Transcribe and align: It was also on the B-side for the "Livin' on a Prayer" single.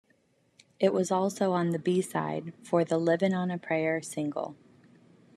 It 0.79 0.93
was 0.95 1.11
also 1.11 1.51
on 1.51 1.69
the 1.69 1.77
B-side 1.77 2.53
for 2.63 2.83
the 2.83 2.97
"Livin' 2.97 3.35
on 3.35 3.51
a 3.51 3.59
Prayer" 3.59 4.01
single. 4.01 4.55